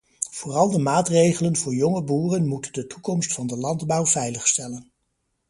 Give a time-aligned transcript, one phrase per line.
[0.31, 4.91] Vooral de maatregelen voor jonge boeren moeten de toekomst van de landbouw veiligstellen.